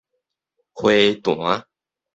[0.73, 1.67] 花壇